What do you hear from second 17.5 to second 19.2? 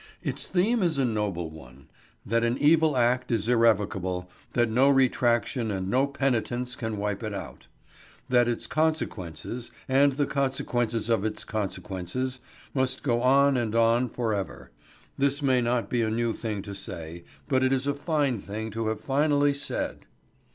it is a fine thing to have